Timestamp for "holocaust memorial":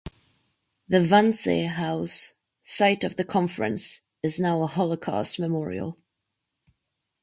4.65-5.95